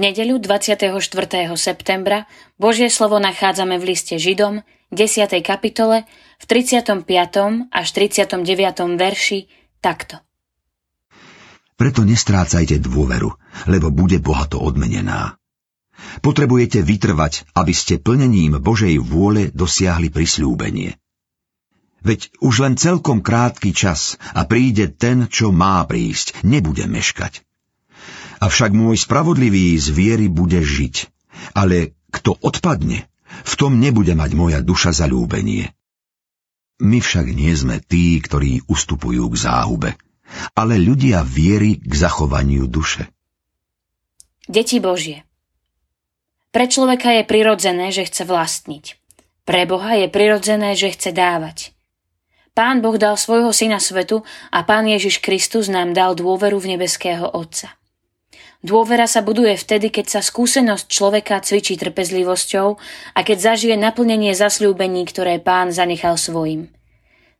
[0.00, 0.96] nedeľu 24.
[1.60, 2.24] septembra
[2.56, 5.30] Božie slovo nachádzame v liste Židom, 10.
[5.44, 6.08] kapitole,
[6.40, 7.04] v 35.
[7.70, 8.42] až 39.
[8.96, 9.46] verši
[9.84, 10.18] takto.
[11.76, 13.30] Preto nestrácajte dôveru,
[13.68, 15.36] lebo bude bohato odmenená.
[16.24, 20.96] Potrebujete vytrvať, aby ste plnením Božej vôle dosiahli prisľúbenie.
[22.00, 27.44] Veď už len celkom krátky čas a príde ten, čo má prísť, nebude meškať.
[28.40, 31.12] Avšak môj spravodlivý z viery bude žiť.
[31.52, 33.04] Ale kto odpadne,
[33.44, 35.70] v tom nebude mať moja duša zalúbenie.
[36.80, 39.90] My však nie sme tí, ktorí ustupujú k záhube,
[40.56, 43.12] ale ľudia viery k zachovaniu duše.
[44.48, 45.22] Deti Božie
[46.50, 48.96] Pre človeka je prirodzené, že chce vlastniť.
[49.44, 51.76] Pre Boha je prirodzené, že chce dávať.
[52.56, 57.28] Pán Boh dal svojho syna svetu a Pán Ježiš Kristus nám dal dôveru v nebeského
[57.30, 57.79] Otca.
[58.60, 62.68] Dôvera sa buduje vtedy, keď sa skúsenosť človeka cvičí trpezlivosťou
[63.16, 66.68] a keď zažije naplnenie zasľúbení, ktoré pán zanechal svojim.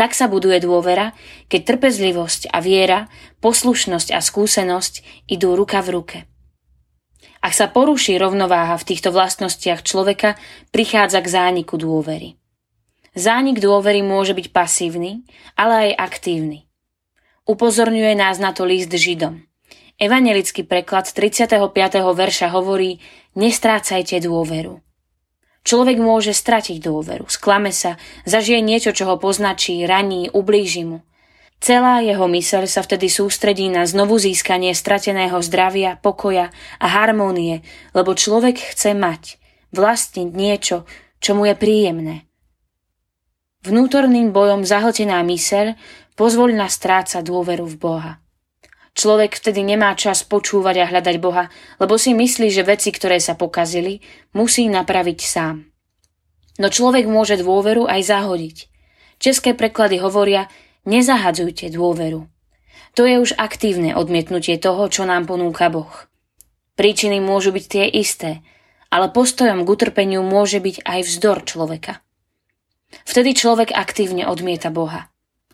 [0.00, 1.12] Tak sa buduje dôvera,
[1.52, 3.12] keď trpezlivosť a viera,
[3.44, 6.18] poslušnosť a skúsenosť idú ruka v ruke.
[7.44, 10.40] Ak sa poruší rovnováha v týchto vlastnostiach človeka,
[10.72, 12.40] prichádza k zániku dôvery.
[13.12, 15.28] Zánik dôvery môže byť pasívny,
[15.60, 16.64] ale aj aktívny.
[17.44, 19.44] Upozorňuje nás na to list Židom–
[20.02, 21.62] Evangelický preklad 35.
[21.94, 22.98] verša hovorí
[23.38, 24.82] Nestrácajte dôveru.
[25.62, 27.94] Človek môže stratiť dôveru, sklame sa,
[28.26, 31.06] zažije niečo, čo ho poznačí, raní, ublíži mu.
[31.62, 36.50] Celá jeho myseľ sa vtedy sústredí na znovu získanie strateného zdravia, pokoja
[36.82, 37.62] a harmónie,
[37.94, 39.38] lebo človek chce mať,
[39.70, 40.82] vlastniť niečo,
[41.22, 42.26] čo mu je príjemné.
[43.62, 45.78] Vnútorným bojom zahltená myseľ
[46.18, 48.21] pozvoľná stráca dôveru v Boha.
[48.92, 51.48] Človek vtedy nemá čas počúvať a hľadať Boha,
[51.80, 54.04] lebo si myslí, že veci, ktoré sa pokazili,
[54.36, 55.64] musí napraviť sám.
[56.60, 58.56] No človek môže dôveru aj zahodiť.
[59.16, 60.52] České preklady hovoria,
[60.84, 62.28] nezahadzujte dôveru.
[62.92, 65.88] To je už aktívne odmietnutie toho, čo nám ponúka Boh.
[66.76, 68.44] Príčiny môžu byť tie isté,
[68.92, 72.04] ale postojom k utrpeniu môže byť aj vzdor človeka.
[73.08, 75.08] Vtedy človek aktívne odmieta Boha.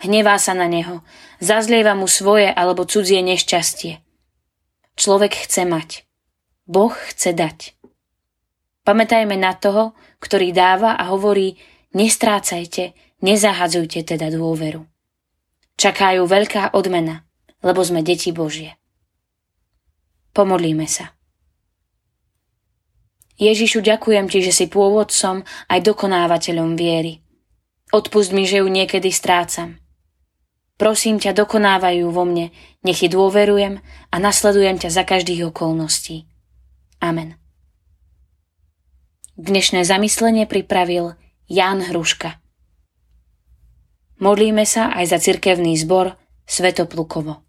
[0.00, 1.04] Hnevá sa na neho,
[1.44, 4.00] zazlieva mu svoje alebo cudzie nešťastie.
[4.96, 6.08] Človek chce mať.
[6.64, 7.76] Boh chce dať.
[8.84, 9.92] Pamätajme na toho,
[10.24, 11.60] ktorý dáva a hovorí
[11.92, 14.88] nestrácajte, nezahadzujte teda dôveru.
[15.76, 17.28] Čakajú veľká odmena,
[17.60, 18.80] lebo sme deti Božie.
[20.32, 21.12] Pomodlíme sa.
[23.40, 27.24] Ježišu, ďakujem ti, že si pôvodcom aj dokonávateľom viery.
[27.88, 29.80] Odpust mi, že ju niekedy strácam.
[30.80, 36.24] Prosím ťa, dokonávajú vo mne, nech ti dôverujem a nasledujem ťa za každých okolností.
[37.04, 37.36] Amen.
[39.36, 41.20] Dnešné zamyslenie pripravil
[41.52, 42.40] Ján Hruška.
[44.24, 46.16] Modlíme sa aj za cirkevný zbor
[46.48, 47.44] Svetoplukovo.